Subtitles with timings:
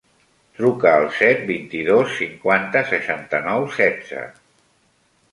[0.59, 4.23] Truca al set, vint-i-dos, cinquanta, seixanta-nou, setze.